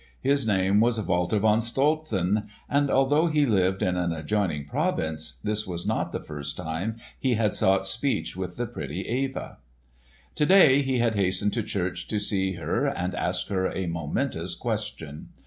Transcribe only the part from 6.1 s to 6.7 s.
the first